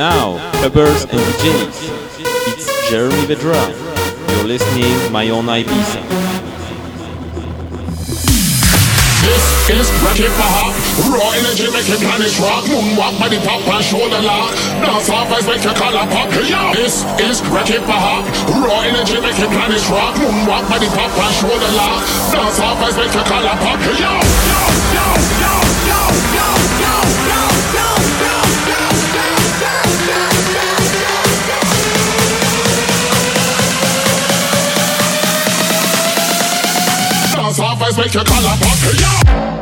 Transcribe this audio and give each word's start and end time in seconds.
now, 0.00 0.40
Hubbers 0.64 1.04
and 1.12 1.20
DJs. 1.20 1.76
It's 2.56 2.88
Jeremy 2.88 3.20
Vedra. 3.28 3.60
You're 4.32 4.48
listening 4.48 4.96
my 5.12 5.28
own 5.28 5.44
Ibiza. 5.44 6.00
This 9.20 9.44
is 9.68 9.92
Rocket 10.00 10.32
for 10.40 10.48
Hawk. 10.56 10.72
Raw 11.04 11.36
energy 11.36 11.68
make 11.68 11.84
your 11.84 12.00
planet 12.00 12.32
rock. 12.40 12.64
Moonwalk, 12.72 13.20
by 13.20 13.28
the 13.28 13.44
top 13.44 13.60
and 13.60 13.84
shoulder 13.84 14.24
lock. 14.24 14.56
Dance 14.80 15.10
off 15.12 15.28
eyes 15.36 15.44
make 15.44 15.60
you 15.68 15.74
collar 15.76 16.08
pop. 16.08 16.32
Yeah. 16.48 16.72
This 16.72 17.04
is 17.20 17.44
Rocket 17.52 17.84
for 17.84 18.00
Hawk. 18.00 18.24
Raw 18.56 18.80
energy 18.80 19.20
make 19.20 19.36
your 19.36 19.52
planet 19.52 19.84
rock. 19.92 20.16
Moonwalk, 20.16 20.64
by 20.64 20.80
the 20.80 20.88
top 20.96 21.12
and 21.12 21.34
shoulder 21.44 21.72
lock. 21.76 22.00
Dance 22.32 22.56
off 22.56 22.80
eyes 22.88 22.96
make 22.96 23.12
you 23.12 23.24
collar 23.28 23.52
pop. 23.60 23.76
Yeah. 24.00 24.16
Yo, 24.48 24.64
yo, 24.96 25.04
yo, 25.36 25.60
yo, 25.92 26.00
yo, 26.40 26.48
yo, 26.88 26.96
yo, 27.28 27.44
yo, 27.76 27.84
yo. 28.24 28.49
make 37.96 38.14
your 38.14 38.24
collar 38.24 38.56
pop. 38.60 38.78
Yeah. 39.00 39.59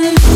running. 0.00 0.27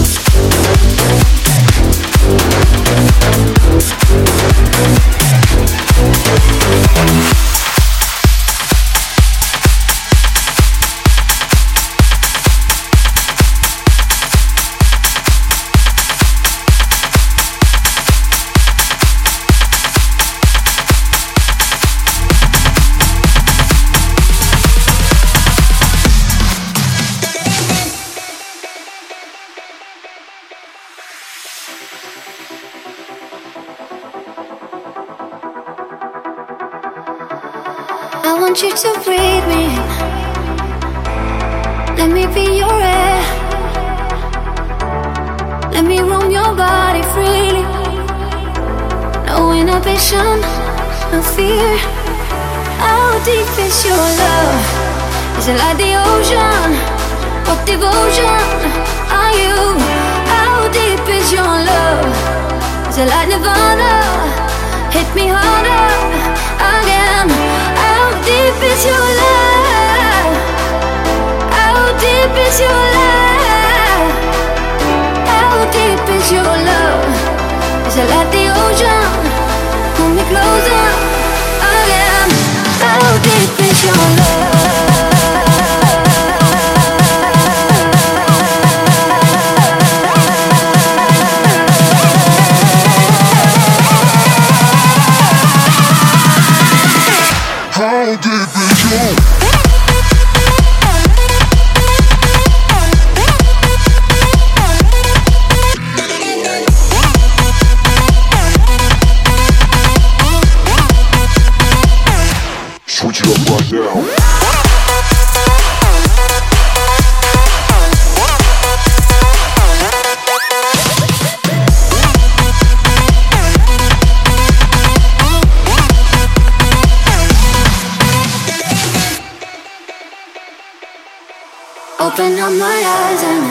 Open 132.03 132.39
up 132.39 132.53
my 132.53 132.83
eyes 132.85 133.23
and 133.23 133.43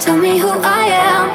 tell 0.00 0.16
me 0.16 0.38
who 0.38 0.48
I 0.48 0.86
am. 1.12 1.28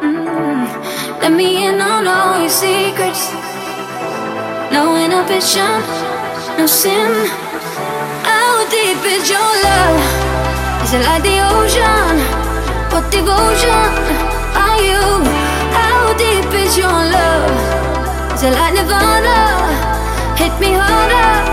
Mm. 0.00 1.20
Let 1.20 1.32
me 1.32 1.66
in 1.66 1.80
on 1.80 2.06
all 2.06 2.40
your 2.40 2.48
secrets 2.48 3.41
no 4.72 4.96
inhibition, 4.96 5.80
no 6.56 6.66
sin. 6.66 7.12
How 8.24 8.64
deep 8.70 9.04
is 9.04 9.28
your 9.28 9.52
love? 9.68 10.00
Is 10.84 10.94
it 10.94 11.02
like 11.04 11.22
the 11.22 11.38
ocean? 11.54 12.14
What 12.90 13.04
devotion 13.12 13.92
are 14.64 14.80
you? 14.80 15.04
How 15.76 16.14
deep 16.16 16.52
is 16.64 16.76
your 16.78 16.88
love? 16.88 17.52
Is 18.34 18.42
it 18.44 18.52
like 18.52 18.74
nirvana? 18.74 19.38
Hit 20.36 20.58
me 20.58 20.72
harder. 20.72 21.51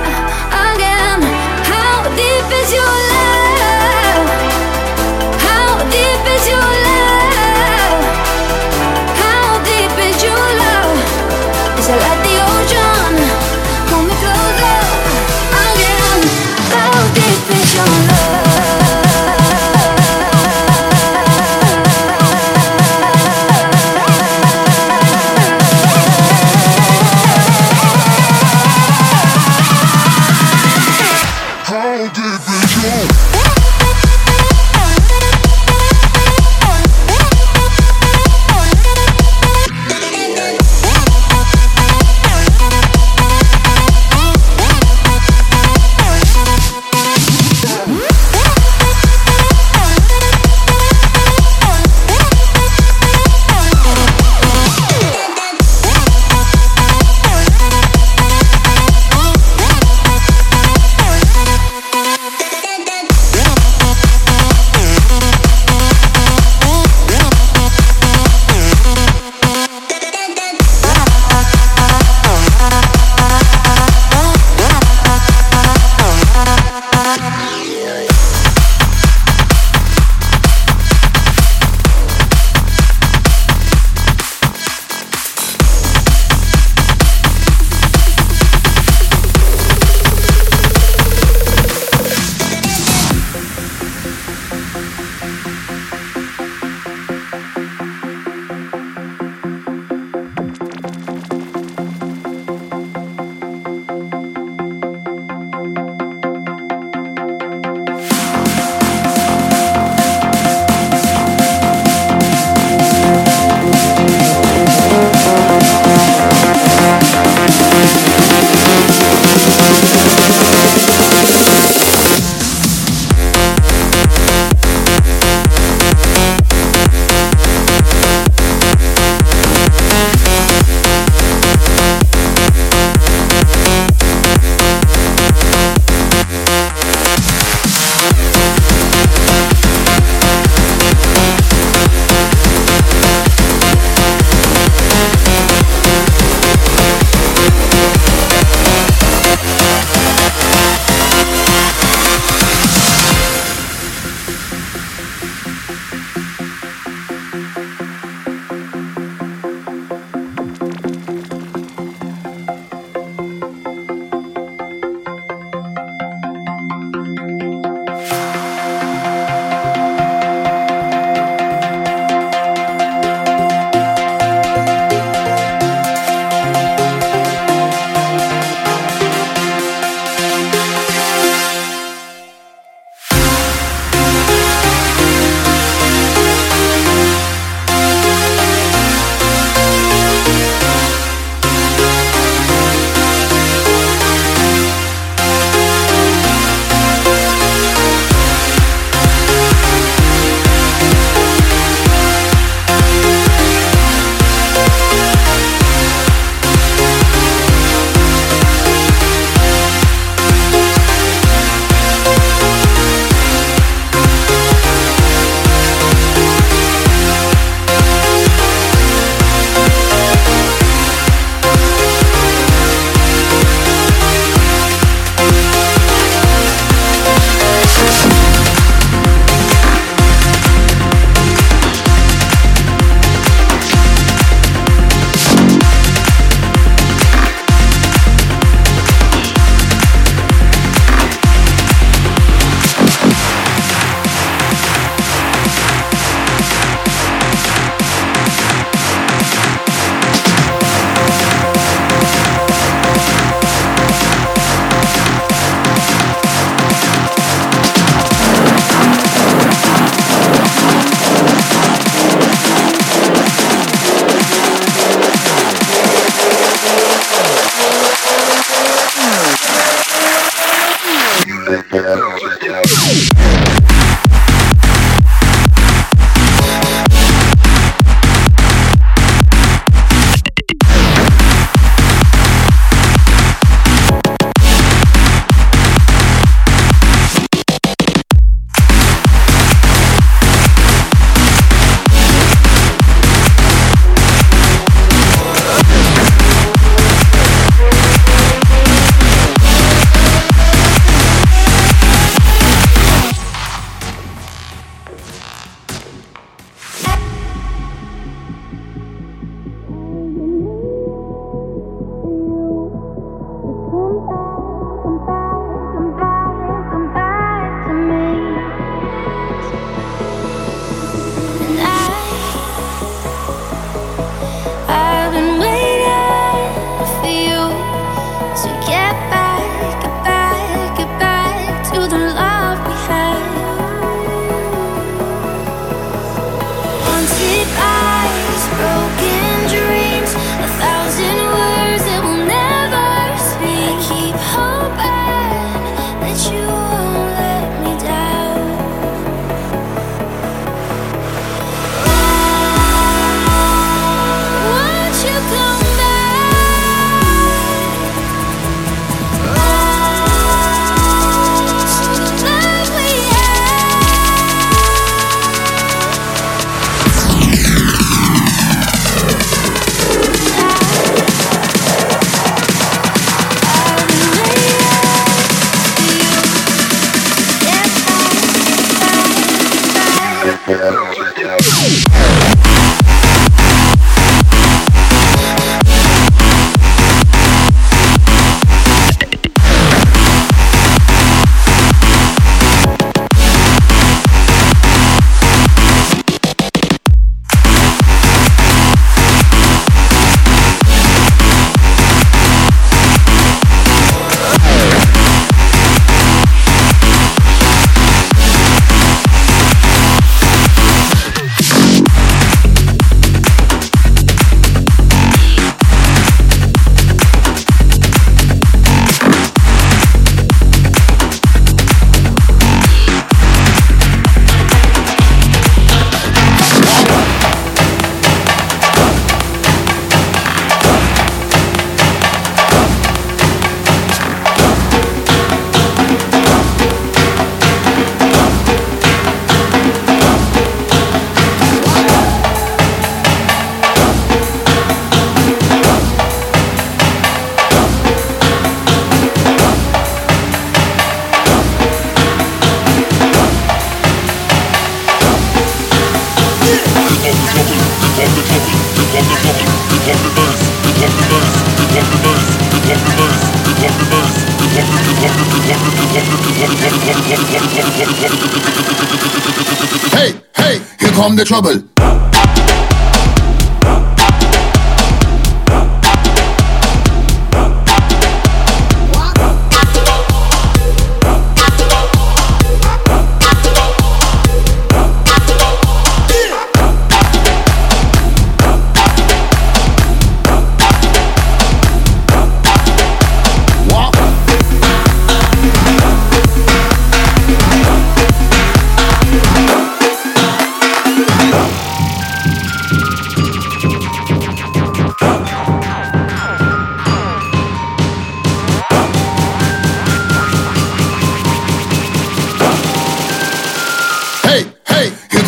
Trouble. 471.29 471.58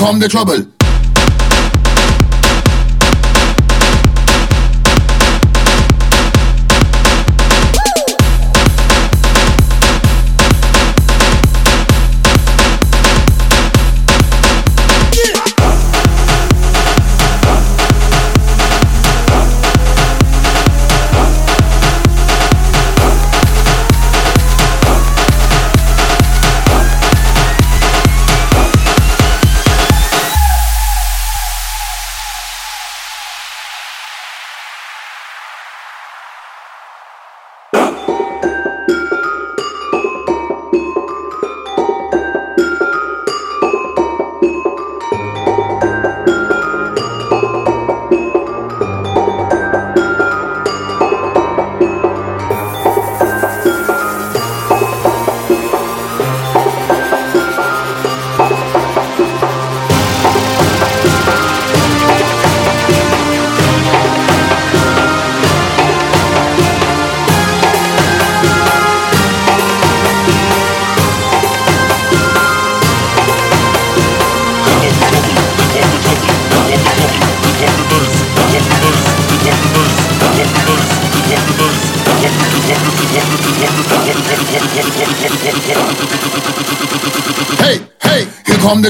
Come 0.02 0.18
the 0.18 0.28
trouble. 0.28 0.81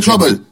Trouble. 0.02 0.51